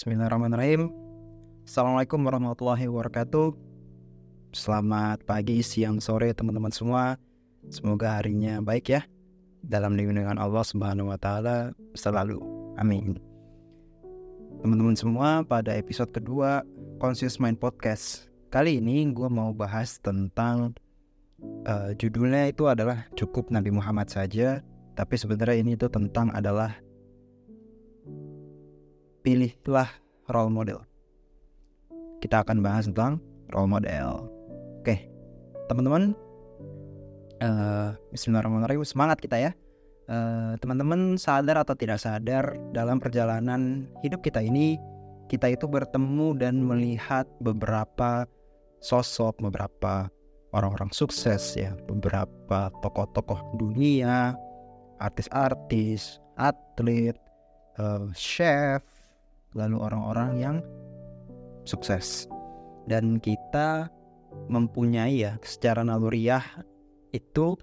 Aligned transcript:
Bismillahirrahmanirrahim. 0.00 0.88
Assalamualaikum 1.68 2.24
warahmatullahi 2.24 2.88
wabarakatuh. 2.88 3.52
Selamat 4.56 5.20
pagi, 5.28 5.60
siang, 5.60 6.00
sore 6.00 6.32
teman-teman 6.32 6.72
semua. 6.72 7.20
Semoga 7.68 8.16
harinya 8.16 8.64
baik 8.64 8.96
ya. 8.96 9.04
Dalam 9.60 10.00
lindungan 10.00 10.40
Allah 10.40 10.64
Subhanahu 10.64 11.12
wa 11.12 11.20
taala 11.20 11.76
selalu. 11.92 12.40
Amin. 12.80 13.20
Teman-teman 14.64 14.96
semua, 14.96 15.44
pada 15.44 15.76
episode 15.76 16.08
kedua 16.16 16.64
Conscious 16.96 17.36
Mind 17.36 17.60
Podcast. 17.60 18.32
Kali 18.48 18.80
ini 18.80 19.04
gue 19.12 19.28
mau 19.28 19.52
bahas 19.52 20.00
tentang 20.00 20.80
uh, 21.68 21.92
judulnya 22.00 22.48
itu 22.48 22.72
adalah 22.72 23.04
cukup 23.20 23.52
Nabi 23.52 23.68
Muhammad 23.68 24.08
saja, 24.08 24.64
tapi 24.96 25.20
sebenarnya 25.20 25.60
ini 25.60 25.76
itu 25.76 25.92
tentang 25.92 26.32
adalah 26.32 26.72
pilihlah 29.20 29.88
role 30.32 30.52
model. 30.52 30.80
Kita 32.20 32.44
akan 32.44 32.60
bahas 32.60 32.88
tentang 32.88 33.20
role 33.52 33.68
model. 33.68 34.28
Oke, 34.80 35.08
teman-teman, 35.68 36.12
uh, 37.44 37.96
Bismillahirrahmanirrahim, 38.12 38.84
semangat 38.84 39.20
kita 39.20 39.36
ya. 39.36 39.52
Uh, 40.10 40.58
teman-teman 40.58 41.14
sadar 41.14 41.62
atau 41.62 41.78
tidak 41.78 42.02
sadar 42.02 42.58
dalam 42.74 42.98
perjalanan 42.98 43.86
hidup 44.02 44.24
kita 44.26 44.42
ini, 44.42 44.74
kita 45.30 45.46
itu 45.54 45.70
bertemu 45.70 46.34
dan 46.34 46.58
melihat 46.58 47.28
beberapa 47.38 48.26
sosok, 48.82 49.38
beberapa 49.38 50.10
orang-orang 50.50 50.90
sukses 50.90 51.54
ya, 51.54 51.76
beberapa 51.86 52.74
tokoh-tokoh 52.82 53.54
dunia, 53.54 54.34
artis-artis, 54.98 56.18
atlet, 56.34 57.14
uh, 57.78 58.10
chef, 58.16 58.82
lalu 59.54 59.76
orang-orang 59.80 60.30
yang 60.38 60.56
sukses. 61.66 62.26
Dan 62.86 63.18
kita 63.22 63.90
mempunyai 64.50 65.22
ya 65.26 65.38
secara 65.42 65.82
naluriah 65.82 66.42
itu 67.10 67.58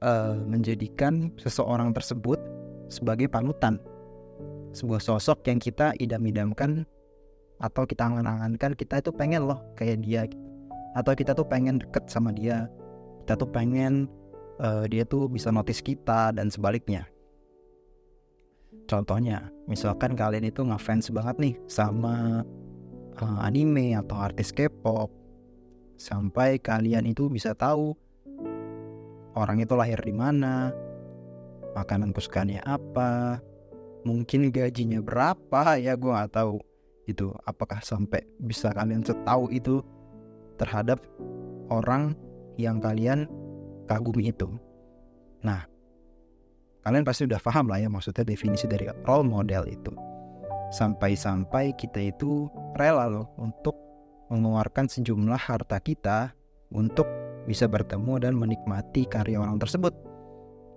uh, 0.00 0.36
menjadikan 0.44 1.32
seseorang 1.36 1.92
tersebut 1.92 2.40
sebagai 2.88 3.28
panutan. 3.28 3.80
Sebuah 4.72 5.04
sosok 5.04 5.44
yang 5.48 5.60
kita 5.60 5.92
idam-idamkan 6.00 6.88
atau 7.60 7.84
kita 7.84 8.08
angan-angankan 8.08 8.72
kita 8.74 9.04
itu 9.04 9.12
pengen 9.12 9.44
loh 9.48 9.60
kayak 9.76 10.00
dia. 10.00 10.24
Atau 10.96 11.16
kita 11.16 11.32
tuh 11.36 11.44
pengen 11.44 11.80
deket 11.80 12.08
sama 12.08 12.32
dia. 12.32 12.68
Kita 13.24 13.36
tuh 13.36 13.48
pengen 13.48 14.08
uh, 14.60 14.84
dia 14.88 15.04
tuh 15.04 15.28
bisa 15.28 15.52
notice 15.52 15.84
kita 15.84 16.32
dan 16.32 16.48
sebaliknya 16.48 17.08
Contohnya, 18.90 19.48
misalkan 19.64 20.12
kalian 20.12 20.48
itu 20.48 20.60
ngefans 20.66 21.08
banget 21.14 21.36
nih 21.40 21.54
sama 21.70 22.44
uh, 23.16 23.38
anime 23.40 23.96
atau 23.96 24.20
artis 24.20 24.52
K-pop, 24.52 25.08
sampai 25.96 26.60
kalian 26.60 27.08
itu 27.08 27.30
bisa 27.32 27.56
tahu 27.56 27.96
orang 29.32 29.64
itu 29.64 29.72
lahir 29.72 29.96
di 30.02 30.12
mana, 30.12 30.74
makanan 31.72 32.12
kesukaannya 32.12 32.60
apa, 32.68 33.40
mungkin 34.04 34.52
gajinya 34.52 35.00
berapa 35.00 35.78
ya 35.78 35.96
gue 35.96 36.10
nggak 36.12 36.34
tahu 36.34 36.60
itu 37.08 37.34
apakah 37.48 37.82
sampai 37.82 38.22
bisa 38.38 38.70
kalian 38.70 39.02
setahu 39.02 39.50
itu 39.50 39.82
terhadap 40.60 41.02
orang 41.72 42.14
yang 42.60 42.78
kalian 42.78 43.26
kagumi 43.88 44.30
itu. 44.30 44.46
Nah, 45.42 45.66
Kalian 46.82 47.06
pasti 47.06 47.30
udah 47.30 47.38
paham 47.38 47.70
lah 47.70 47.78
ya 47.78 47.86
maksudnya 47.86 48.26
definisi 48.26 48.66
dari 48.66 48.90
role 49.06 49.26
model 49.26 49.66
itu. 49.70 49.94
Sampai-sampai 50.74 51.78
kita 51.78 52.00
itu 52.10 52.50
rela 52.74 53.06
loh 53.06 53.30
untuk 53.38 53.76
mengeluarkan 54.32 54.88
sejumlah 54.88 55.38
harta 55.38 55.78
kita 55.78 56.32
untuk 56.72 57.04
bisa 57.44 57.68
bertemu 57.68 58.24
dan 58.24 58.32
menikmati 58.34 59.04
karya 59.06 59.38
orang 59.38 59.60
tersebut. 59.60 59.92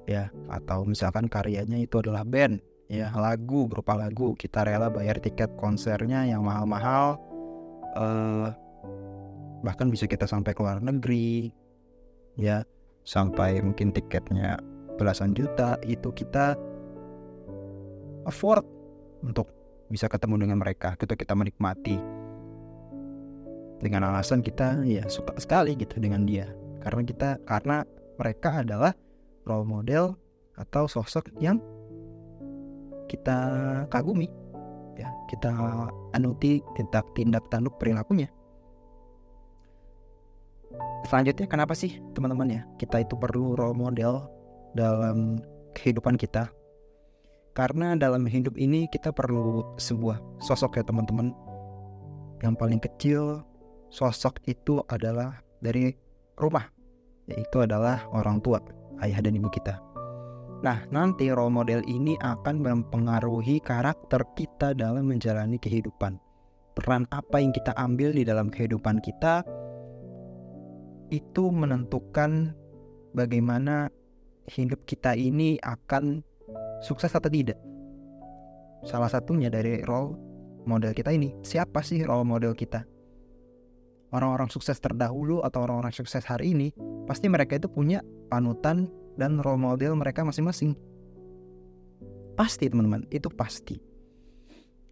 Ya, 0.06 0.30
atau 0.54 0.86
misalkan 0.86 1.26
karyanya 1.26 1.82
itu 1.82 1.98
adalah 1.98 2.22
band, 2.22 2.62
ya 2.86 3.10
lagu 3.18 3.66
berupa 3.66 3.98
lagu, 3.98 4.38
kita 4.38 4.62
rela 4.62 4.94
bayar 4.94 5.18
tiket 5.18 5.50
konsernya 5.58 6.30
yang 6.30 6.46
mahal-mahal. 6.46 7.18
Uh, 7.98 8.54
bahkan 9.66 9.90
bisa 9.90 10.06
kita 10.06 10.30
sampai 10.30 10.54
ke 10.54 10.62
luar 10.62 10.84
negeri, 10.84 11.50
ya 12.38 12.62
sampai 13.08 13.64
mungkin 13.64 13.90
tiketnya 13.90 14.62
belasan 14.96 15.36
juta 15.36 15.80
itu 15.84 16.12
kita 16.16 16.56
afford 18.26 18.66
untuk 19.22 19.52
bisa 19.88 20.10
ketemu 20.10 20.48
dengan 20.48 20.58
mereka 20.60 20.98
gitu 20.98 21.14
kita 21.14 21.38
menikmati. 21.38 21.98
Dengan 23.80 24.08
alasan 24.10 24.42
kita 24.42 24.82
ya 24.88 25.06
suka 25.12 25.36
sekali 25.38 25.78
gitu 25.78 26.00
dengan 26.02 26.26
dia. 26.26 26.50
Karena 26.82 27.02
kita 27.06 27.30
karena 27.46 27.86
mereka 28.18 28.64
adalah 28.64 28.96
role 29.46 29.68
model 29.68 30.16
atau 30.56 30.88
sosok 30.88 31.30
yang 31.44 31.60
kita 33.06 33.38
kagumi 33.92 34.32
ya 34.96 35.12
kita 35.28 35.52
anuti 36.16 36.64
tindak 36.74 37.06
tindak 37.14 37.44
tanduk 37.52 37.76
perilakunya. 37.78 38.32
Selanjutnya 41.06 41.46
kenapa 41.46 41.78
sih 41.78 42.02
teman-teman 42.18 42.50
ya 42.50 42.62
kita 42.82 43.06
itu 43.06 43.14
perlu 43.14 43.54
role 43.54 43.78
model 43.78 44.26
dalam 44.76 45.40
kehidupan 45.74 46.20
kita. 46.20 46.52
Karena 47.56 47.96
dalam 47.96 48.28
hidup 48.28 48.60
ini 48.60 48.92
kita 48.92 49.16
perlu 49.16 49.64
sebuah 49.80 50.20
sosok 50.44 50.78
ya 50.80 50.84
teman-teman. 50.84 51.32
Yang 52.44 52.56
paling 52.60 52.82
kecil 52.84 53.48
sosok 53.88 54.44
itu 54.44 54.84
adalah 54.92 55.40
dari 55.64 55.96
rumah. 56.36 56.68
Yaitu 57.26 57.64
adalah 57.64 58.06
orang 58.14 58.38
tua, 58.44 58.62
ayah 59.02 59.18
dan 59.24 59.34
ibu 59.34 59.50
kita. 59.50 59.82
Nah, 60.62 60.84
nanti 60.94 61.32
role 61.34 61.52
model 61.52 61.82
ini 61.90 62.16
akan 62.22 62.62
mempengaruhi 62.62 63.60
karakter 63.64 64.22
kita 64.38 64.78
dalam 64.78 65.10
menjalani 65.10 65.58
kehidupan. 65.58 66.22
Peran 66.76 67.08
apa 67.10 67.40
yang 67.40 67.56
kita 67.56 67.72
ambil 67.80 68.12
di 68.12 68.28
dalam 68.28 68.52
kehidupan 68.52 69.00
kita 69.00 69.48
itu 71.14 71.54
menentukan 71.54 72.52
bagaimana 73.16 73.88
hidup 74.50 74.86
kita 74.86 75.18
ini 75.18 75.58
akan 75.62 76.22
sukses 76.86 77.14
atau 77.14 77.30
tidak. 77.30 77.58
Salah 78.86 79.10
satunya 79.10 79.50
dari 79.50 79.82
role 79.82 80.14
model 80.70 80.94
kita 80.94 81.14
ini. 81.14 81.34
Siapa 81.42 81.82
sih 81.82 82.06
role 82.06 82.26
model 82.26 82.54
kita? 82.54 82.86
Orang-orang 84.14 84.48
sukses 84.48 84.78
terdahulu 84.78 85.42
atau 85.42 85.66
orang-orang 85.66 85.92
sukses 85.92 86.24
hari 86.24 86.54
ini, 86.54 86.72
pasti 87.10 87.26
mereka 87.28 87.58
itu 87.58 87.68
punya 87.68 88.06
panutan 88.30 88.88
dan 89.18 89.42
role 89.42 89.60
model 89.60 89.98
mereka 89.98 90.22
masing-masing. 90.22 90.78
Pasti 92.38 92.70
teman-teman, 92.70 93.08
itu 93.10 93.28
pasti. 93.32 93.80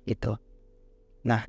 Itu. 0.03 0.35
Nah, 1.23 1.43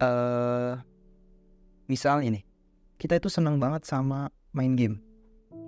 uh, 0.00 0.80
misalnya 1.90 2.40
nih, 2.40 2.44
kita 2.98 3.18
itu 3.18 3.28
senang 3.28 3.58
banget 3.58 3.84
sama 3.84 4.30
main 4.54 4.78
game. 4.78 5.02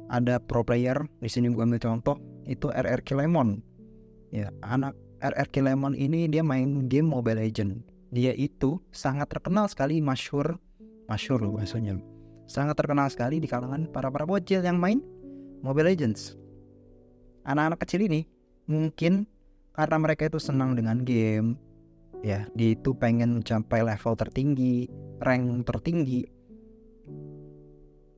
Ada 0.06 0.38
pro 0.38 0.62
player 0.62 1.03
di 1.19 1.26
sini 1.26 1.50
gue 1.50 1.62
ambil 1.62 1.82
contoh 1.82 2.16
itu 2.47 2.70
RRQ 2.70 3.26
Lemon. 3.26 3.59
Ya, 4.31 4.54
anak 4.62 4.94
RRQ 5.19 5.54
Lemon 5.66 5.94
ini 5.98 6.31
dia 6.31 6.47
main 6.47 6.86
game 6.86 7.10
Mobile 7.10 7.42
Legend. 7.42 7.82
Dia 8.15 8.31
itu 8.38 8.78
sangat 8.94 9.26
terkenal 9.26 9.66
sekali, 9.66 9.98
masyur, 9.98 10.56
masyur 11.10 11.42
loh 11.42 11.59
bahasanya. 11.59 11.98
Sangat 12.47 12.78
terkenal 12.78 13.10
sekali 13.10 13.42
di 13.42 13.50
kalangan 13.50 13.91
para 13.91 14.06
para 14.06 14.22
bocil 14.22 14.62
yang 14.62 14.78
main 14.78 15.03
Mobile 15.66 15.91
Legends. 15.91 16.38
Anak-anak 17.42 17.82
kecil 17.82 18.06
ini 18.06 18.26
mungkin 18.70 19.26
karena 19.75 19.97
mereka 19.98 20.30
itu 20.30 20.39
senang 20.39 20.78
dengan 20.78 21.03
game, 21.03 21.59
ya, 22.24 22.47
dia 22.54 22.74
itu 22.74 22.95
pengen 22.97 23.42
mencapai 23.42 23.84
level 23.84 24.15
tertinggi, 24.16 24.89
rank 25.21 25.66
tertinggi, 25.68 26.24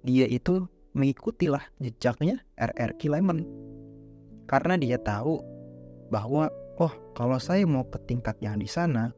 dia 0.08 0.24
itu 0.24 0.64
mengikutilah 0.96 1.60
jejaknya 1.76 2.40
RRQ 2.56 3.00
Lemon 3.12 3.44
karena 4.48 4.80
dia 4.80 4.96
tahu 4.96 5.36
bahwa 6.08 6.48
oh 6.80 6.92
kalau 7.12 7.36
saya 7.36 7.68
mau 7.68 7.84
ke 7.84 8.00
tingkat 8.08 8.40
yang 8.40 8.56
di 8.56 8.64
sana 8.64 9.12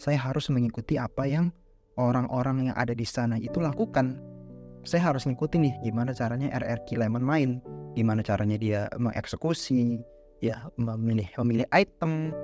saya 0.00 0.16
harus 0.16 0.48
mengikuti 0.48 0.96
apa 0.96 1.28
yang 1.28 1.52
orang-orang 2.00 2.72
yang 2.72 2.76
ada 2.76 2.96
di 2.96 3.04
sana 3.04 3.36
itu 3.36 3.60
lakukan. 3.60 4.18
Saya 4.82 5.14
harus 5.14 5.30
ngikutin 5.30 5.62
nih 5.62 5.74
gimana 5.86 6.10
caranya 6.10 6.50
RRQ 6.58 6.98
Lemon 6.98 7.22
main 7.22 7.62
gimana 7.94 8.24
caranya 8.24 8.58
dia 8.58 8.90
mengeksekusi 8.98 10.02
ya 10.42 10.66
memilih 10.74 11.30
memilih 11.38 11.70
item 11.70 12.34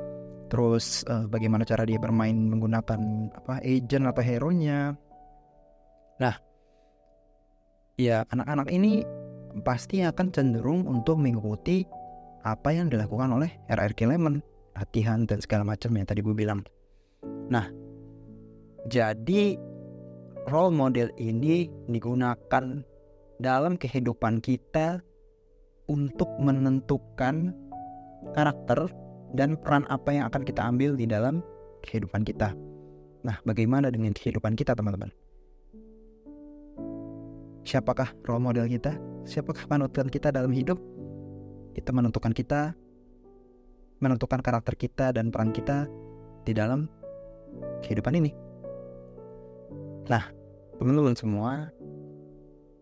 terus 0.46 1.02
uh, 1.10 1.26
bagaimana 1.26 1.66
cara 1.66 1.82
dia 1.82 1.98
bermain 1.98 2.36
menggunakan 2.36 3.32
apa 3.34 3.58
agent 3.58 4.06
atau 4.06 4.22
hero 4.22 4.54
nya 4.54 4.94
nah 6.22 6.36
ya 7.98 8.24
anak-anak 8.30 8.70
ini 8.70 9.02
pasti 9.66 10.06
akan 10.06 10.30
cenderung 10.30 10.86
untuk 10.86 11.18
mengikuti 11.18 11.82
apa 12.46 12.70
yang 12.70 12.86
dilakukan 12.86 13.34
oleh 13.34 13.50
RRQ 13.66 14.14
Lemon 14.14 14.38
latihan 14.78 15.26
dan 15.26 15.42
segala 15.42 15.66
macam 15.66 15.90
yang 15.98 16.06
tadi 16.06 16.22
gue 16.22 16.32
bilang 16.32 16.62
nah 17.50 17.66
jadi 18.86 19.58
role 20.46 20.72
model 20.72 21.10
ini 21.18 21.66
digunakan 21.90 22.64
dalam 23.42 23.74
kehidupan 23.74 24.38
kita 24.38 25.02
untuk 25.90 26.30
menentukan 26.38 27.52
karakter 28.34 28.86
dan 29.34 29.58
peran 29.60 29.84
apa 29.92 30.14
yang 30.14 30.24
akan 30.30 30.42
kita 30.46 30.62
ambil 30.64 30.96
di 30.96 31.04
dalam 31.04 31.44
kehidupan 31.84 32.24
kita. 32.24 32.52
Nah, 33.24 33.36
bagaimana 33.44 33.92
dengan 33.92 34.12
kehidupan 34.12 34.56
kita, 34.56 34.72
teman-teman? 34.72 35.12
Siapakah 37.68 38.16
role 38.24 38.40
model 38.40 38.64
kita? 38.64 38.96
Siapakah 39.28 39.68
panutan 39.68 40.08
kita 40.08 40.32
dalam 40.32 40.48
hidup? 40.56 40.80
Itu 41.76 41.92
menentukan 41.92 42.32
kita, 42.32 42.72
menentukan 44.00 44.40
karakter 44.40 44.72
kita 44.72 45.12
dan 45.12 45.28
peran 45.28 45.52
kita 45.52 45.84
di 46.48 46.56
dalam 46.56 46.88
kehidupan 47.84 48.24
ini. 48.24 48.32
Nah, 50.08 50.32
teman-teman 50.80 51.12
semua, 51.12 51.68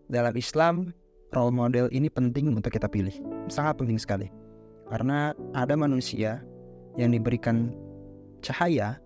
dalam 0.06 0.30
Islam, 0.38 0.94
role 1.34 1.50
model 1.50 1.90
ini 1.90 2.06
penting 2.06 2.54
untuk 2.54 2.70
kita 2.70 2.86
pilih. 2.86 3.18
Sangat 3.50 3.82
penting 3.82 3.98
sekali. 3.98 4.30
Karena 4.86 5.34
ada 5.50 5.74
manusia 5.74 6.46
yang 6.94 7.10
diberikan 7.10 7.74
cahaya, 8.38 9.02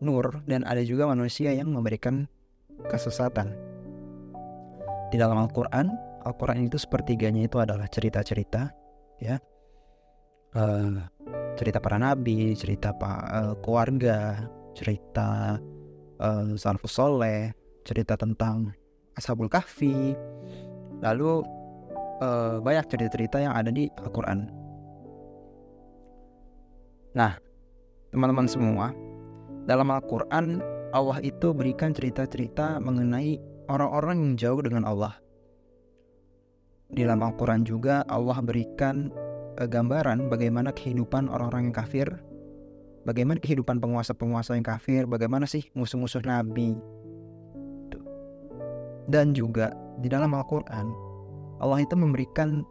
nur, 0.00 0.40
dan 0.48 0.64
ada 0.64 0.80
juga 0.80 1.04
manusia 1.04 1.52
yang 1.52 1.76
memberikan 1.76 2.24
kesesatan. 2.88 3.73
Di 5.14 5.22
dalam 5.22 5.38
Al-Quran, 5.38 5.94
Al-Quran 6.26 6.66
itu 6.66 6.74
sepertiganya 6.74 7.46
itu 7.46 7.62
adalah 7.62 7.86
cerita-cerita, 7.86 8.66
ya, 9.22 9.38
uh, 10.58 11.06
cerita 11.54 11.78
para 11.78 12.02
nabi, 12.02 12.50
cerita 12.58 12.90
pak 12.90 13.22
uh, 13.30 13.54
keluarga, 13.62 14.42
cerita 14.74 15.54
uh, 16.18 16.58
salafus 16.58 16.98
soleh, 16.98 17.54
cerita 17.86 18.18
tentang 18.18 18.74
ashabul 19.14 19.46
kahfi, 19.46 20.18
lalu 20.98 21.46
uh, 22.18 22.58
banyak 22.58 22.82
cerita-cerita 22.90 23.38
yang 23.38 23.54
ada 23.54 23.70
di 23.70 23.86
Al-Quran. 24.02 24.50
Nah, 27.14 27.38
teman-teman 28.10 28.50
semua, 28.50 28.90
dalam 29.62 29.94
Al-Quran 29.94 30.58
Allah 30.90 31.22
itu 31.22 31.54
berikan 31.54 31.94
cerita-cerita 31.94 32.82
mengenai 32.82 33.53
orang-orang 33.68 34.16
yang 34.20 34.34
jauh 34.36 34.60
dengan 34.60 34.84
Allah. 34.84 35.16
Di 36.94 37.02
dalam 37.02 37.24
Al-Quran 37.24 37.64
juga 37.66 38.04
Allah 38.06 38.38
berikan 38.44 39.10
uh, 39.58 39.66
gambaran 39.66 40.30
bagaimana 40.30 40.70
kehidupan 40.70 41.26
orang-orang 41.32 41.72
yang 41.72 41.76
kafir, 41.76 42.06
bagaimana 43.08 43.40
kehidupan 43.40 43.80
penguasa-penguasa 43.80 44.54
yang 44.54 44.66
kafir, 44.66 45.08
bagaimana 45.08 45.48
sih 45.48 45.66
musuh-musuh 45.74 46.22
Nabi. 46.22 46.76
Dan 49.04 49.36
juga 49.36 49.68
di 50.00 50.08
dalam 50.08 50.32
Al-Quran 50.32 51.14
Allah 51.62 51.80
itu 51.80 51.94
memberikan 51.94 52.66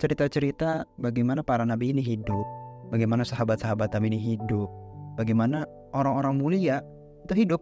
cerita-cerita 0.00 0.86
bagaimana 0.96 1.44
para 1.44 1.66
nabi 1.66 1.92
ini 1.92 2.00
hidup, 2.00 2.46
bagaimana 2.88 3.26
sahabat-sahabat 3.26 3.92
Nabi 3.92 4.16
ini 4.16 4.20
hidup, 4.34 4.72
bagaimana 5.18 5.66
orang-orang 5.92 6.38
mulia 6.38 6.80
itu 7.28 7.44
hidup. 7.46 7.60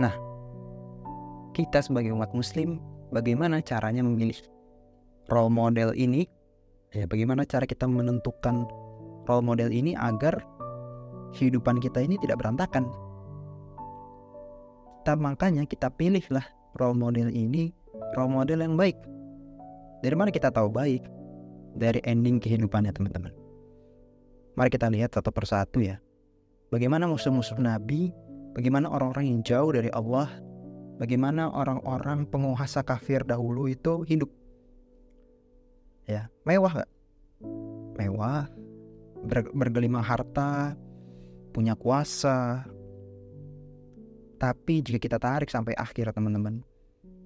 Nah, 0.00 0.14
kita 1.54 1.82
sebagai 1.82 2.10
umat 2.14 2.34
muslim 2.34 2.82
bagaimana 3.14 3.62
caranya 3.62 4.02
memilih 4.02 4.38
role 5.30 5.52
model 5.52 5.94
ini? 5.94 6.26
Ya, 6.94 7.10
bagaimana 7.10 7.42
cara 7.46 7.66
kita 7.66 7.90
menentukan 7.90 8.66
role 9.26 9.44
model 9.44 9.70
ini 9.70 9.98
agar 9.98 10.42
kehidupan 11.34 11.82
kita 11.82 12.02
ini 12.02 12.18
tidak 12.22 12.42
berantakan? 12.42 12.86
Kita 15.02 15.18
makanya 15.20 15.68
kita 15.68 15.90
pilihlah 15.92 16.44
role 16.78 16.96
model 16.96 17.28
ini 17.30 17.74
role 18.14 18.32
model 18.32 18.62
yang 18.62 18.74
baik. 18.78 18.96
Dari 20.00 20.14
mana 20.14 20.30
kita 20.30 20.52
tahu 20.52 20.68
baik? 20.70 21.14
dari 21.74 22.00
ending 22.06 22.38
kehidupannya 22.38 22.94
teman-teman. 22.94 23.34
Mari 24.54 24.70
kita 24.70 24.86
lihat 24.88 25.18
satu 25.18 25.34
persatu 25.34 25.82
ya. 25.82 25.98
Bagaimana 26.70 27.10
musuh-musuh 27.10 27.58
Nabi, 27.58 28.14
bagaimana 28.54 28.88
orang-orang 28.88 29.26
yang 29.28 29.40
jauh 29.42 29.74
dari 29.74 29.90
Allah, 29.90 30.30
bagaimana 31.02 31.50
orang-orang 31.52 32.24
penguasa 32.30 32.80
kafir 32.86 33.26
dahulu 33.26 33.68
itu 33.68 34.06
hidup. 34.06 34.30
Ya, 36.06 36.32
mewah 36.46 36.84
gak? 36.84 36.90
Mewah, 37.98 38.48
ber 39.26 39.50
bergelimang 39.52 40.04
harta, 40.06 40.78
punya 41.50 41.74
kuasa. 41.74 42.64
Tapi 44.38 44.84
jika 44.84 44.98
kita 45.00 45.18
tarik 45.18 45.48
sampai 45.50 45.74
akhir 45.74 46.12
teman-teman, 46.14 46.62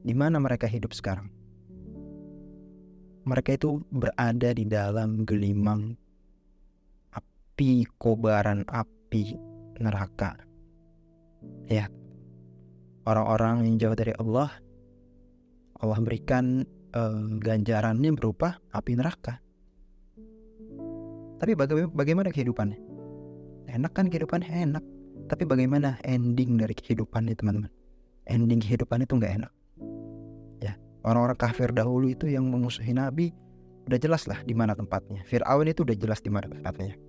di 0.06 0.14
mana 0.14 0.38
mereka 0.38 0.64
hidup 0.64 0.94
sekarang? 0.94 1.28
mereka 3.28 3.60
itu 3.60 3.84
berada 3.92 4.56
di 4.56 4.64
dalam 4.64 5.28
gelimang 5.28 5.92
api 7.12 7.84
kobaran 8.00 8.64
api 8.64 9.36
neraka. 9.84 10.47
Ya. 11.68 11.88
Orang-orang 13.08 13.64
yang 13.64 13.76
jauh 13.80 13.96
dari 13.96 14.12
Allah 14.20 14.52
Allah 15.78 15.98
berikan 16.02 16.66
uh, 16.92 17.22
ganjarannya 17.40 18.12
berupa 18.12 18.60
api 18.74 18.98
neraka. 18.98 19.40
Tapi 21.38 21.54
bagaimana, 21.54 21.88
bagaimana 21.94 22.28
kehidupannya? 22.34 22.78
Enak 23.70 23.92
kan 23.94 24.10
kehidupannya 24.10 24.50
enak. 24.50 24.84
Tapi 25.30 25.46
bagaimana 25.46 26.00
ending 26.02 26.58
dari 26.58 26.74
kehidupannya 26.74 27.36
teman-teman? 27.38 27.70
Ending 28.26 28.60
kehidupan 28.60 29.06
itu 29.06 29.16
nggak 29.16 29.34
enak 29.40 29.52
orang-orang 31.08 31.38
kafir 31.38 31.70
dahulu 31.70 32.12
itu 32.12 32.26
yang 32.28 32.44
memusuhi 32.48 32.92
Nabi 32.92 33.32
udah 33.88 33.96
jelas 33.96 34.28
lah 34.28 34.44
di 34.44 34.52
mana 34.52 34.76
tempatnya. 34.76 35.24
Fir'aun 35.24 35.64
itu 35.64 35.80
udah 35.86 35.96
jelas 35.96 36.20
di 36.20 36.28
mana 36.28 36.52
tempatnya. 36.52 37.00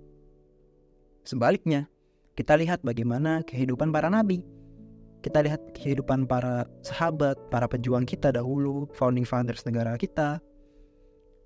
Sebaliknya, 1.28 1.84
kita 2.40 2.56
lihat 2.56 2.80
bagaimana 2.80 3.44
kehidupan 3.44 3.92
para 3.92 4.08
nabi. 4.08 4.40
Kita 5.20 5.44
lihat 5.44 5.60
kehidupan 5.76 6.24
para 6.24 6.64
sahabat, 6.80 7.36
para 7.52 7.68
pejuang 7.68 8.08
kita 8.08 8.32
dahulu, 8.32 8.88
founding 8.96 9.28
fathers 9.28 9.68
negara 9.68 9.92
kita. 10.00 10.40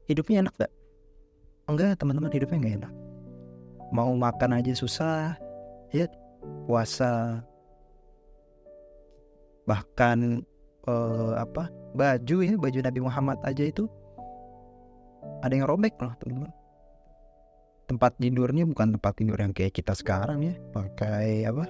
Hidupnya 0.07 0.47
enak 0.47 0.55
gak? 0.55 0.73
Enggak, 1.67 1.99
teman-teman 1.99 2.31
hidupnya 2.31 2.63
nggak 2.63 2.77
enak. 2.87 2.93
Mau 3.91 4.15
makan 4.15 4.63
aja 4.63 4.71
susah, 4.79 5.35
ya 5.91 6.07
puasa 6.71 7.43
bahkan 9.65 10.45
uh, 10.85 11.33
apa 11.41 11.73
baju 11.97 12.37
ya 12.45 12.55
baju 12.61 12.79
Nabi 12.85 13.01
Muhammad 13.01 13.41
aja 13.49 13.65
itu 13.65 13.89
ada 15.41 15.57
yang 15.57 15.65
robek 15.65 15.97
loh 15.97 16.13
teman-teman 16.21 16.53
tempat 17.85 18.17
tidurnya 18.17 18.65
bukan 18.65 18.97
tempat 18.97 19.13
tidur 19.17 19.39
yang 19.41 19.53
kayak 19.53 19.77
kita 19.77 19.93
sekarang 19.97 20.45
ya. 20.45 20.55
Pakai 20.73 21.49
apa? 21.49 21.69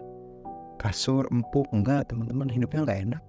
Kasur 0.78 1.26
empuk 1.30 1.70
enggak 1.74 2.10
teman-teman. 2.10 2.50
Hidupnya 2.50 2.86
nggak 2.86 3.00
enak. 3.10 3.22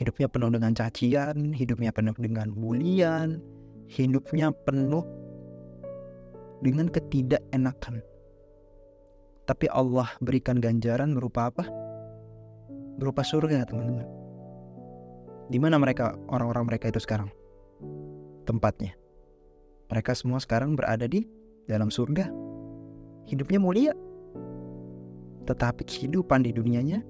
Hidupnya 0.00 0.26
penuh 0.32 0.48
dengan 0.48 0.72
cacian 0.72 1.52
hidupnya 1.52 1.92
penuh 1.92 2.16
dengan 2.16 2.48
bulian 2.48 3.36
hidupnya 3.90 4.54
penuh 4.54 5.02
dengan 6.62 6.86
ketidakenakan. 6.86 7.98
Tapi 9.50 9.66
Allah 9.66 10.06
berikan 10.22 10.62
ganjaran 10.62 11.10
berupa 11.10 11.50
apa? 11.50 11.66
Berupa 13.02 13.26
surga 13.26 13.66
teman-teman. 13.66 14.06
Di 15.50 15.58
mana 15.58 15.82
mereka 15.82 16.14
orang-orang 16.30 16.70
mereka 16.70 16.86
itu 16.86 17.02
sekarang? 17.02 17.34
Tempatnya. 18.46 18.94
Mereka 19.90 20.14
semua 20.14 20.38
sekarang 20.38 20.78
berada 20.78 21.10
di 21.10 21.26
dalam 21.70 21.86
surga. 21.86 22.26
Hidupnya 23.30 23.62
mulia. 23.62 23.94
Tetapi 25.46 25.86
kehidupan 25.86 26.42
di 26.42 26.50
dunianya 26.50 27.06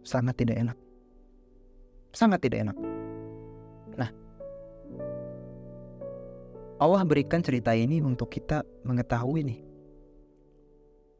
sangat 0.00 0.40
tidak 0.40 0.56
enak. 0.56 0.78
Sangat 2.16 2.40
tidak 2.40 2.64
enak. 2.64 2.76
Nah, 4.00 4.10
Allah 6.80 7.02
berikan 7.04 7.44
cerita 7.44 7.76
ini 7.76 8.00
untuk 8.00 8.32
kita 8.32 8.64
mengetahui 8.88 9.44
nih 9.44 9.60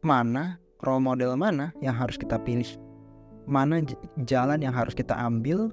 mana 0.00 0.56
role 0.80 1.04
model 1.04 1.36
mana 1.36 1.76
yang 1.84 1.92
harus 1.92 2.16
kita 2.16 2.40
pilih, 2.40 2.68
mana 3.44 3.84
jalan 4.24 4.64
yang 4.64 4.72
harus 4.72 4.96
kita 4.96 5.12
ambil 5.12 5.68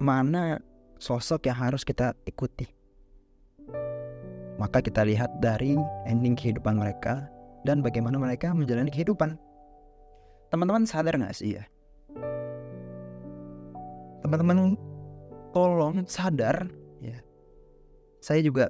mana 0.00 0.62
sosok 0.96 1.52
yang 1.52 1.58
harus 1.58 1.84
kita 1.84 2.16
ikuti. 2.24 2.77
Maka 4.58 4.82
kita 4.82 5.06
lihat 5.06 5.38
dari 5.38 5.78
ending 6.04 6.34
kehidupan 6.34 6.78
mereka 6.78 7.30
dan 7.62 7.80
bagaimana 7.80 8.18
mereka 8.18 8.50
menjalani 8.50 8.90
kehidupan. 8.90 9.38
Teman-teman 10.50 10.84
sadar 10.84 11.14
gak 11.14 11.36
sih 11.38 11.58
ya? 11.58 11.64
Teman-teman 14.26 14.74
tolong 15.54 16.02
sadar 16.10 16.66
ya. 16.98 17.22
Saya 18.18 18.42
juga 18.42 18.66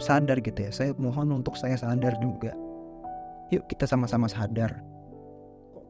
sadar 0.00 0.40
gitu 0.40 0.56
ya. 0.56 0.70
Saya 0.72 0.90
mohon 0.96 1.36
untuk 1.36 1.60
saya 1.60 1.76
sadar 1.76 2.16
juga. 2.18 2.56
Yuk 3.52 3.68
kita 3.68 3.84
sama-sama 3.84 4.26
sadar. 4.26 4.80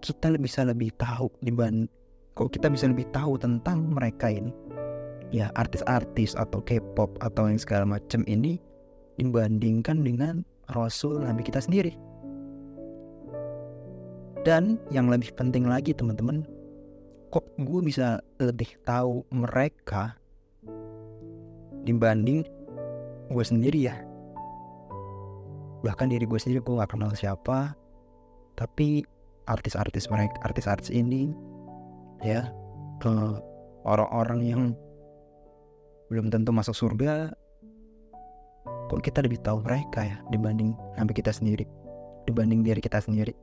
Kita 0.02 0.34
bisa 0.36 0.66
lebih 0.66 0.90
tahu 0.98 1.30
dibanding 1.40 1.88
kok 2.36 2.52
kita 2.52 2.68
bisa 2.68 2.84
lebih 2.84 3.08
tahu 3.16 3.40
tentang 3.40 3.88
mereka 3.88 4.28
ini 4.28 4.52
ya 5.34 5.50
artis-artis 5.58 6.38
atau 6.38 6.62
K-pop 6.62 7.18
atau 7.22 7.50
yang 7.50 7.58
segala 7.58 7.84
macam 7.86 8.22
ini 8.30 8.62
dibandingkan 9.16 10.04
dengan 10.04 10.44
Rasul 10.70 11.22
Nabi 11.22 11.42
kita 11.46 11.62
sendiri. 11.62 11.94
Dan 14.46 14.78
yang 14.94 15.10
lebih 15.10 15.34
penting 15.34 15.66
lagi 15.66 15.90
teman-teman 15.90 16.46
kok 17.34 17.42
gue 17.58 17.80
bisa 17.82 18.22
lebih 18.38 18.78
tahu 18.86 19.26
mereka 19.34 20.14
dibanding 21.82 22.46
gue 23.26 23.44
sendiri 23.44 23.90
ya? 23.90 23.96
Bahkan 25.82 26.14
diri 26.14 26.26
gue 26.30 26.38
sendiri 26.38 26.62
gue 26.62 26.78
gak 26.78 26.94
kenal 26.94 27.10
siapa 27.18 27.74
tapi 28.54 29.02
artis-artis 29.46 30.08
mereka 30.10 30.38
artis-artis 30.42 30.90
ini 30.90 31.30
ya 32.24 32.50
ke 32.98 33.12
orang-orang 33.84 34.40
yang 34.42 34.62
belum 36.12 36.30
tentu 36.30 36.50
masuk 36.54 36.74
surga 36.74 37.34
kok 38.86 39.02
kita 39.02 39.22
lebih 39.22 39.42
tahu 39.42 39.62
mereka 39.62 40.06
ya 40.06 40.16
dibanding 40.30 40.74
nabi 40.94 41.12
kita 41.14 41.34
sendiri 41.34 41.66
dibanding 42.26 42.62
diri 42.62 42.78
kita 42.78 43.02
sendiri 43.02 43.34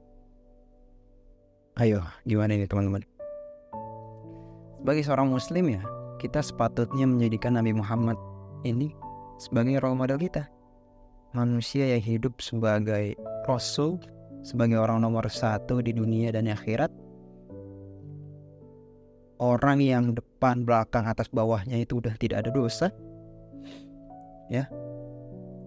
ayo 1.80 2.04
gimana 2.24 2.56
ini 2.56 2.68
teman-teman 2.68 3.04
sebagai 4.80 5.04
seorang 5.04 5.28
muslim 5.32 5.80
ya 5.80 5.84
kita 6.24 6.40
sepatutnya 6.40 7.04
menjadikan 7.04 7.60
Nabi 7.60 7.76
Muhammad 7.76 8.16
ini 8.64 8.96
sebagai 9.36 9.84
role 9.84 10.00
model 10.00 10.16
kita. 10.16 10.48
Manusia 11.36 11.84
yang 11.92 12.00
hidup 12.00 12.40
sebagai 12.40 13.20
rasul, 13.44 14.00
sebagai 14.40 14.80
orang 14.80 15.04
nomor 15.04 15.28
satu 15.28 15.84
di 15.84 15.92
dunia 15.92 16.32
dan 16.32 16.48
akhirat. 16.48 16.88
Orang 19.44 19.84
yang 19.84 20.16
depan, 20.16 20.64
belakang, 20.64 21.04
atas, 21.04 21.28
bawahnya 21.28 21.76
itu 21.84 22.00
udah 22.00 22.16
tidak 22.16 22.48
ada 22.48 22.52
dosa. 22.56 22.88
Ya, 24.48 24.72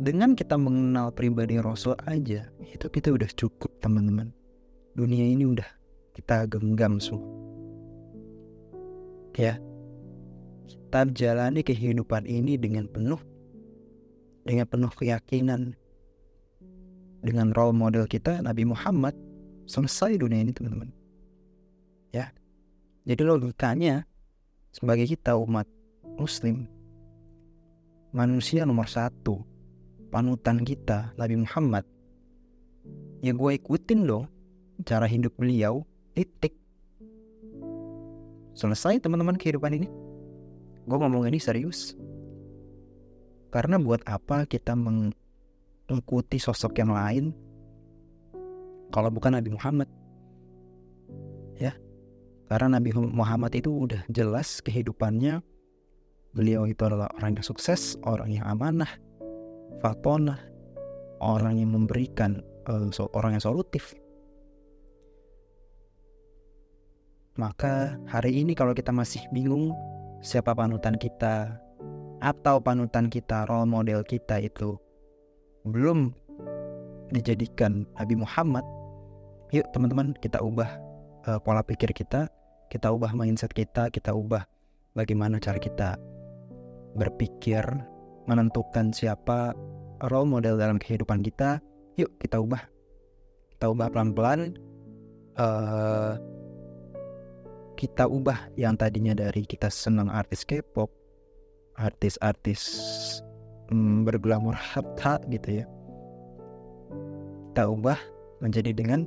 dengan 0.01 0.33
kita 0.33 0.57
mengenal 0.57 1.13
pribadi 1.13 1.61
Rasul 1.61 1.93
aja, 2.09 2.49
itu 2.65 2.87
kita 2.89 3.13
udah 3.13 3.29
cukup 3.37 3.69
teman-teman. 3.85 4.33
Dunia 4.97 5.29
ini 5.29 5.45
udah 5.45 5.69
kita 6.17 6.49
genggam 6.49 6.97
semua. 6.97 7.29
Ya, 9.37 9.61
kita 10.65 11.13
jalani 11.13 11.61
kehidupan 11.61 12.25
ini 12.25 12.57
dengan 12.57 12.89
penuh 12.89 13.21
dengan 14.47 14.65
penuh 14.71 14.89
keyakinan 14.95 15.75
dengan 17.21 17.51
role 17.53 17.75
model 17.75 18.07
kita 18.07 18.39
Nabi 18.39 18.63
Muhammad 18.65 19.13
selesai 19.67 20.23
dunia 20.23 20.47
ini 20.47 20.55
teman-teman 20.55 20.95
ya 22.15 22.31
jadi 23.07 23.23
logikanya 23.23 24.05
sebagai 24.75 25.07
kita 25.07 25.39
umat 25.39 25.65
muslim 26.19 26.67
manusia 28.11 28.67
nomor 28.67 28.91
satu 28.91 29.47
panutan 30.13 30.67
kita 30.67 31.15
Nabi 31.15 31.39
Muhammad 31.41 31.87
ya 33.25 33.33
gue 33.33 33.51
ikutin 33.57 34.05
dong 34.05 34.27
cara 34.85 35.09
hidup 35.09 35.33
beliau. 35.39 35.87
Titik. 36.13 36.53
Selesai 38.57 39.01
teman-teman 39.01 39.37
kehidupan 39.37 39.77
ini. 39.77 39.89
Gue 40.85 40.97
ngomong 40.97 41.29
ini 41.29 41.41
serius. 41.41 41.93
Karena 43.53 43.81
buat 43.81 44.05
apa 44.05 44.45
kita 44.49 44.77
mengikuti 44.77 46.37
sosok 46.41 46.77
yang 46.81 46.93
lain? 46.93 47.33
Kalau 48.93 49.13
bukan 49.13 49.37
Nabi 49.37 49.53
Muhammad? 49.53 49.89
Karena 52.47 52.79
Nabi 52.79 52.95
Muhammad 52.95 53.59
itu 53.59 53.91
udah 53.91 54.07
jelas 54.07 54.63
kehidupannya 54.63 55.43
beliau 56.37 56.69
itu 56.69 56.85
adalah 56.87 57.11
orang 57.19 57.41
yang 57.41 57.47
sukses, 57.47 57.97
orang 58.05 58.29
yang 58.29 58.45
amanah, 58.47 58.91
fatonah, 59.81 60.39
orang 61.19 61.59
yang 61.59 61.73
memberikan 61.73 62.45
uh, 62.69 62.87
orang 63.17 63.35
yang 63.35 63.43
solutif. 63.43 63.97
Maka 67.41 67.99
hari 68.09 68.45
ini 68.45 68.53
kalau 68.53 68.73
kita 68.73 68.93
masih 68.93 69.25
bingung 69.33 69.73
siapa 70.21 70.53
panutan 70.53 70.97
kita, 70.97 71.57
atau 72.21 72.61
panutan 72.61 73.13
kita, 73.13 73.45
role 73.49 73.69
model 73.69 74.01
kita 74.05 74.41
itu 74.41 74.77
belum 75.69 76.15
dijadikan 77.13 77.85
Nabi 77.99 78.15
Muhammad, 78.17 78.65
yuk 79.53 79.69
teman-teman 79.73 80.17
kita 80.21 80.41
ubah 80.41 80.86
uh, 81.27 81.39
pola 81.43 81.63
pikir 81.67 81.91
kita, 81.93 82.31
kita 82.71 82.91
ubah 82.91 83.13
mindset 83.13 83.53
kita, 83.53 83.91
kita 83.91 84.15
ubah 84.15 84.47
bagaimana 84.95 85.43
cara 85.43 85.59
kita 85.61 85.99
berpikir, 86.97 87.63
menentukan 88.31 88.95
siapa 88.95 89.53
role 90.09 90.31
model 90.31 90.57
dalam 90.57 90.81
kehidupan 90.81 91.21
kita. 91.21 91.61
Yuk 91.99 92.13
kita 92.23 92.41
ubah, 92.41 92.63
kita 93.57 93.67
ubah 93.69 93.89
pelan-pelan. 93.93 94.57
Uh, 95.37 96.17
kita 97.77 98.09
ubah 98.09 98.49
yang 98.57 98.73
tadinya 98.73 99.13
dari 99.13 99.45
kita 99.45 99.69
senang 99.69 100.09
artis 100.09 100.49
K-pop 100.49 100.89
artis-artis 101.77 102.61
hmm, 103.69 104.09
berglamor 104.09 104.57
harta 104.57 105.21
gitu 105.29 105.61
ya 105.63 105.67
kita 107.53 107.69
ubah 107.73 108.01
menjadi 108.41 108.73
dengan 108.77 109.05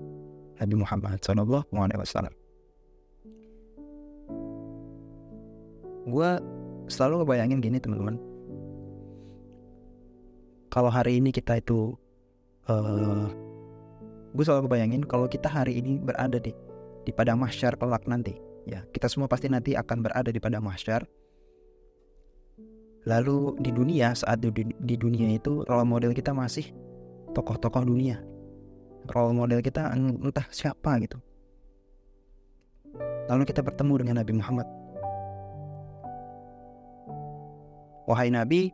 Nabi 0.59 0.75
Muhammad 0.75 1.19
Sallallahu 1.23 1.71
Alaihi 1.73 1.99
Wasallam. 1.99 2.33
Gue 6.09 6.29
selalu 6.89 7.23
ngebayangin 7.23 7.59
gini 7.63 7.77
teman-teman. 7.79 8.17
Kalau 10.69 10.93
hari 10.93 11.17
ini 11.17 11.33
kita 11.33 11.57
itu, 11.57 11.97
uh, 12.69 12.73
eh, 12.73 13.25
gue 14.37 14.43
selalu 14.45 14.69
ngebayangin 14.69 15.01
kalau 15.09 15.25
kita 15.25 15.49
hari 15.49 15.81
ini 15.81 15.97
berada 15.97 16.37
di 16.37 16.53
di 17.07 17.11
padang 17.15 17.41
mahsyar 17.41 17.73
kelak 17.79 18.05
nanti, 18.05 18.37
ya 18.69 18.85
kita 18.93 19.09
semua 19.09 19.25
pasti 19.25 19.49
nanti 19.49 19.73
akan 19.73 20.05
berada 20.05 20.29
di 20.29 20.37
padang 20.37 20.61
mahsyar 20.61 21.09
Lalu 23.07 23.55
di 23.63 23.71
dunia 23.71 24.11
saat 24.11 24.43
di, 24.43 24.51
di 24.67 24.95
dunia 24.99 25.31
itu 25.31 25.63
role 25.63 25.87
model 25.87 26.11
kita 26.11 26.35
masih 26.35 26.67
tokoh-tokoh 27.31 27.87
dunia. 27.87 28.19
Role 29.09 29.33
model 29.33 29.59
kita 29.65 29.89
entah 29.95 30.47
siapa 30.53 31.01
gitu. 31.01 31.17
Lalu 33.29 33.43
kita 33.45 33.61
bertemu 33.61 33.93
dengan 34.01 34.15
Nabi 34.21 34.33
Muhammad. 34.37 34.67
Wahai 38.09 38.33
Nabi, 38.33 38.73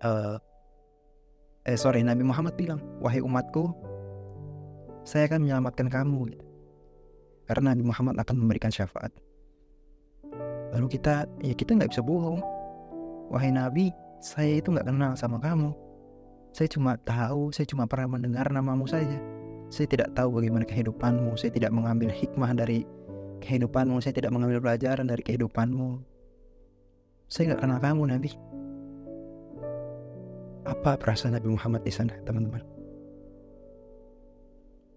uh, 0.00 0.40
eh 1.68 1.76
sorry 1.76 2.00
Nabi 2.00 2.24
Muhammad 2.24 2.56
bilang, 2.56 2.80
wahai 3.04 3.20
umatku, 3.20 3.68
saya 5.04 5.28
akan 5.28 5.44
menyelamatkan 5.44 5.92
kamu. 5.92 6.32
Gitu. 6.32 6.44
Karena 7.44 7.76
Nabi 7.76 7.84
Muhammad 7.84 8.16
akan 8.16 8.36
memberikan 8.40 8.72
syafaat. 8.72 9.12
Lalu 10.72 10.86
kita, 10.96 11.28
ya 11.44 11.52
kita 11.52 11.76
nggak 11.76 11.92
bisa 11.92 12.00
bohong 12.00 12.40
Wahai 13.30 13.54
Nabi, 13.54 13.94
saya 14.18 14.58
itu 14.58 14.74
nggak 14.74 14.90
kenal 14.90 15.14
sama 15.14 15.38
kamu. 15.38 15.70
Saya 16.50 16.66
cuma 16.66 16.98
tahu, 16.98 17.54
saya 17.54 17.62
cuma 17.62 17.86
pernah 17.86 18.18
mendengar 18.18 18.50
namamu 18.50 18.82
saja. 18.90 19.22
Saya 19.70 19.86
tidak 19.86 20.10
tahu 20.18 20.42
bagaimana 20.42 20.66
kehidupanmu. 20.66 21.38
Saya 21.38 21.54
tidak 21.54 21.70
mengambil 21.70 22.10
hikmah 22.10 22.50
dari 22.58 22.82
kehidupanmu. 23.38 24.02
Saya 24.02 24.18
tidak 24.18 24.34
mengambil 24.34 24.58
pelajaran 24.58 25.06
dari 25.06 25.22
kehidupanmu. 25.22 26.02
Saya 27.30 27.54
nggak 27.54 27.62
kenal 27.62 27.78
kamu, 27.78 28.02
Nabi. 28.10 28.30
Apa 30.66 30.98
perasaan 30.98 31.38
Nabi 31.38 31.54
Muhammad 31.54 31.86
di 31.86 31.94
sana, 31.94 32.18
teman-teman? 32.26 32.66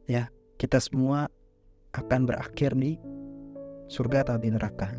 Ya, 0.10 0.34
kita 0.58 0.82
semua 0.82 1.30
akan 1.94 2.26
berakhir 2.26 2.74
di 2.74 2.98
surga 3.94 4.26
atau 4.26 4.42
di 4.42 4.50
neraka. 4.50 4.90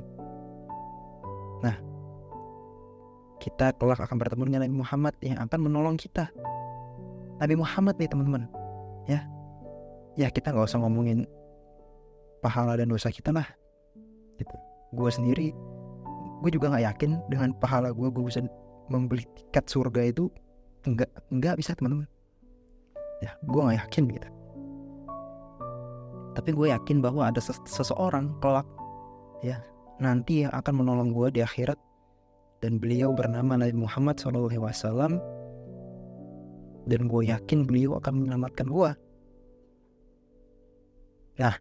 Nah, 1.67 1.77
kita 3.43 3.75
kelak 3.75 3.99
akan 3.99 4.17
bertemu 4.23 4.43
dengan 4.47 4.63
Nabi 4.65 4.77
Muhammad 4.79 5.15
yang 5.19 5.43
akan 5.43 5.59
menolong 5.59 5.99
kita. 5.99 6.31
Nabi 7.43 7.59
Muhammad 7.59 7.99
nih 7.99 8.09
teman-teman, 8.09 8.47
ya, 9.11 9.27
ya 10.15 10.31
kita 10.31 10.55
nggak 10.55 10.67
usah 10.67 10.81
ngomongin 10.83 11.27
pahala 12.45 12.79
dan 12.79 12.91
dosa 12.91 13.11
kita 13.11 13.35
lah. 13.35 13.47
Gitu. 14.39 14.57
Gue 14.95 15.11
sendiri, 15.11 15.51
gue 16.43 16.51
juga 16.53 16.71
nggak 16.71 16.85
yakin 16.95 17.11
dengan 17.33 17.51
pahala 17.59 17.91
gue 17.91 18.09
gue 18.11 18.25
bisa 18.25 18.45
membeli 18.93 19.25
tiket 19.35 19.65
surga 19.67 20.13
itu 20.13 20.29
nggak 20.85 21.11
nggak 21.33 21.55
bisa 21.59 21.73
teman-teman. 21.75 22.07
Ya, 23.25 23.33
gue 23.49 23.61
nggak 23.65 23.79
yakin 23.89 24.03
gitu. 24.13 24.29
Tapi 26.35 26.51
gue 26.51 26.67
yakin 26.75 26.99
bahwa 26.99 27.31
ada 27.31 27.39
seseorang 27.41 28.35
kelak, 28.43 28.67
ya, 29.41 29.63
nanti 30.03 30.43
yang 30.43 30.53
akan 30.53 30.83
menolong 30.83 31.15
gue 31.15 31.39
di 31.39 31.41
akhirat 31.47 31.79
dan 32.59 32.83
beliau 32.83 33.15
bernama 33.15 33.55
Nabi 33.55 33.77
Muhammad 33.79 34.19
SAW 34.19 35.15
dan 36.85 37.01
gue 37.09 37.23
yakin 37.25 37.65
beliau 37.65 37.97
akan 38.03 38.25
menyelamatkan 38.25 38.69
gue. 38.69 38.91
Nah, 41.41 41.55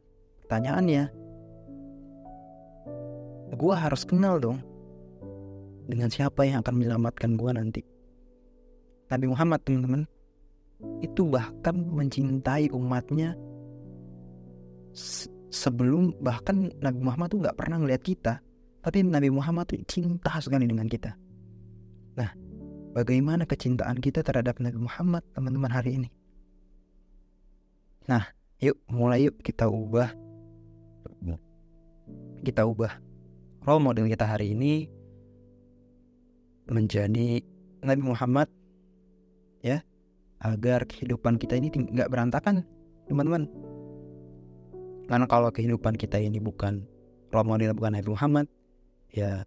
pertanyaannya, 0.45 1.03
gue 3.53 3.73
harus 3.73 4.03
kenal 4.05 4.37
dong 4.37 4.61
dengan 5.89 6.09
siapa 6.09 6.45
yang 6.45 6.61
akan 6.61 6.73
menyelamatkan 6.77 7.37
gue 7.37 7.51
nanti. 7.53 7.81
Nabi 9.09 9.25
Muhammad 9.29 9.61
teman-teman 9.61 10.03
itu 11.03 11.27
bahkan 11.27 11.75
mencintai 11.75 12.71
umatnya 12.73 13.37
sebelum 15.53 16.17
bahkan 16.21 16.73
Nabi 16.81 16.99
Muhammad 17.01 17.29
tuh 17.29 17.39
nggak 17.45 17.57
pernah 17.57 17.77
ngeliat 17.77 18.01
kita 18.01 18.41
tapi 18.83 19.05
Nabi 19.05 19.29
Muhammad 19.29 19.69
tuh 19.69 19.79
cinta 19.85 20.33
sekali 20.41 20.65
dengan 20.65 20.89
kita 20.89 21.13
nah 22.17 22.29
bagaimana 22.97 23.45
kecintaan 23.45 24.01
kita 24.01 24.25
terhadap 24.25 24.57
Nabi 24.57 24.81
Muhammad 24.81 25.21
teman-teman 25.33 25.71
hari 25.71 26.01
ini 26.01 26.09
nah 28.09 28.25
yuk 28.63 28.79
mulai 28.88 29.27
yuk 29.27 29.36
kita 29.43 29.67
ubah. 29.67 30.15
Kita 32.43 32.63
ubah. 32.63 32.96
Role 33.63 33.84
model 33.84 34.08
kita 34.08 34.24
hari 34.24 34.55
ini 34.55 34.88
menjadi 36.67 37.43
Nabi 37.84 38.03
Muhammad 38.03 38.48
ya 39.60 39.84
agar 40.39 40.88
kehidupan 40.88 41.39
kita 41.39 41.60
ini 41.60 41.72
nggak 41.72 42.08
berantakan 42.08 42.63
teman-teman. 43.08 43.51
Karena 45.12 45.27
kalau 45.27 45.51
kehidupan 45.51 46.00
kita 46.00 46.20
ini 46.20 46.39
bukan 46.39 46.88
role 47.36 47.48
model 47.48 47.75
bukan 47.75 48.00
Nabi 48.00 48.10
Muhammad 48.12 48.48
ya 49.12 49.43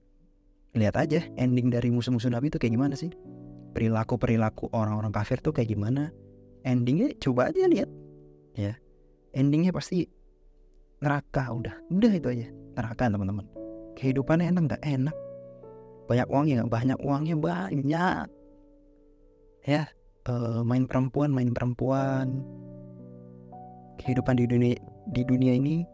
lihat 0.76 0.96
aja 1.00 1.24
ending 1.40 1.72
dari 1.72 1.88
musuh-musuh 1.88 2.28
Nabi 2.28 2.52
itu 2.52 2.60
kayak 2.60 2.76
gimana 2.76 2.92
sih? 2.96 3.08
Perilaku 3.72 4.20
perilaku 4.20 4.68
orang-orang 4.72 5.12
kafir 5.12 5.40
tuh 5.40 5.56
kayak 5.56 5.72
gimana? 5.72 6.12
Endingnya 6.64 7.16
coba 7.20 7.52
aja 7.52 7.64
lihat 7.68 7.88
ya 8.56 8.76
endingnya 9.36 9.70
pasti 9.70 10.08
neraka 11.04 11.52
udah. 11.52 11.76
Udah 11.92 12.12
itu 12.16 12.28
aja. 12.32 12.48
Neraka 12.72 13.12
teman-teman. 13.12 13.44
Kehidupannya 14.00 14.48
enak 14.48 14.62
nggak? 14.72 14.82
Enak. 14.82 15.16
Banyak 16.08 16.26
uangnya 16.32 16.54
nggak? 16.64 16.72
Banyak 16.72 16.98
uangnya 17.04 17.36
banyak. 17.36 18.26
Ya 19.66 19.82
uh, 20.30 20.64
main 20.64 20.88
perempuan 20.88 21.30
main 21.36 21.52
perempuan. 21.52 22.40
Kehidupan 24.00 24.40
di 24.40 24.48
dunia 24.48 24.76
di 25.12 25.22
dunia 25.22 25.52
ini 25.52 25.84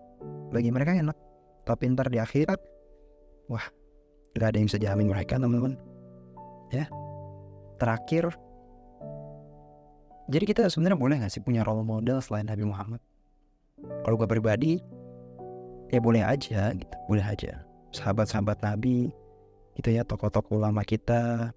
bagi 0.54 0.70
mereka 0.70 0.94
enak. 0.94 1.18
Tapi 1.66 1.82
ntar 1.94 2.10
di 2.10 2.18
akhirat 2.18 2.58
wah 3.50 3.62
gak 4.32 4.48
ada 4.48 4.56
yang 4.58 4.66
bisa 4.70 4.78
jamin 4.78 5.10
mereka 5.10 5.36
teman-teman. 5.38 5.74
Ya. 6.70 6.86
Terakhir. 7.82 8.30
Jadi 10.30 10.44
kita 10.46 10.70
sebenarnya 10.70 10.96
boleh 10.96 11.16
nggak 11.18 11.34
sih 11.34 11.42
punya 11.42 11.66
role 11.66 11.82
model 11.82 12.22
selain 12.22 12.46
Nabi 12.46 12.62
Muhammad 12.62 13.02
kalau 14.02 14.18
gue 14.18 14.28
pribadi 14.28 14.72
ya 15.92 16.00
boleh 16.00 16.24
aja 16.24 16.72
gitu 16.72 16.96
boleh 17.06 17.24
aja. 17.24 17.62
Sahabat-sahabat 17.92 18.64
Nabi 18.64 19.12
gitu 19.76 19.88
ya 19.92 20.04
tokoh-tokoh 20.04 20.56
ulama 20.60 20.80
kita. 20.84 21.52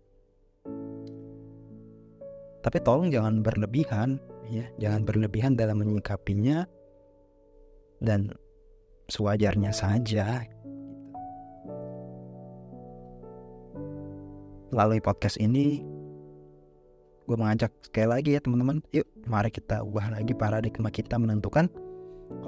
Tapi 2.66 2.78
tolong 2.82 3.14
jangan 3.14 3.46
berlebihan 3.46 4.18
ya. 4.50 4.66
Jangan 4.82 5.06
berlebihan 5.06 5.54
dalam 5.56 5.80
menyikapinya 5.80 6.66
dan 8.02 8.34
sewajarnya 9.08 9.72
saja. 9.72 10.44
Melalui 14.74 15.00
podcast 15.00 15.40
ini 15.40 15.86
gue 17.26 17.38
mengajak 17.38 17.72
sekali 17.86 18.08
lagi 18.12 18.30
ya 18.36 18.42
teman-teman. 18.44 18.84
Yuk 18.92 19.08
mari 19.30 19.54
kita 19.54 19.80
ubah 19.86 20.12
lagi 20.12 20.36
paradigma 20.36 20.92
kita 20.92 21.16
menentukan 21.16 21.72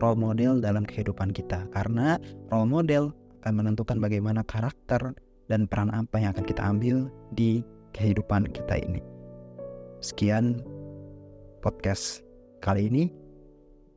role 0.02 0.20
model 0.20 0.60
dalam 0.62 0.86
kehidupan 0.86 1.34
kita 1.34 1.66
karena 1.74 2.22
role 2.50 2.70
model 2.70 3.14
akan 3.42 3.64
menentukan 3.64 3.98
bagaimana 4.02 4.44
karakter 4.46 5.16
dan 5.48 5.66
peran 5.66 5.94
apa 5.96 6.20
yang 6.20 6.36
akan 6.36 6.46
kita 6.46 6.62
ambil 6.62 7.08
di 7.34 7.64
kehidupan 7.96 8.52
kita 8.52 8.78
ini. 8.84 9.00
Sekian 10.04 10.62
podcast 11.64 12.22
kali 12.62 12.92
ini. 12.92 13.10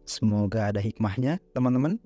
Semoga 0.08 0.74
ada 0.74 0.82
hikmahnya, 0.82 1.38
teman-teman. 1.54 2.00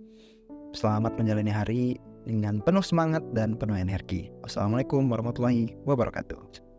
Selamat 0.76 1.16
menjalani 1.16 1.52
hari 1.54 1.82
dengan 2.26 2.60
penuh 2.60 2.82
semangat 2.82 3.22
dan 3.32 3.56
penuh 3.56 3.78
energi. 3.78 4.28
Wassalamualaikum 4.44 5.06
warahmatullahi 5.08 5.72
wabarakatuh. 5.88 6.73